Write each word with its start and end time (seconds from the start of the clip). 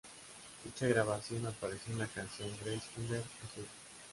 Dicha 0.63 0.87
grabación 0.87 1.45
apareció 1.45 1.93
en 1.93 1.99
la 1.99 2.07
canción 2.07 2.49
"Grace 2.65 2.87
Under 2.97 3.21
Pressure". 3.21 3.67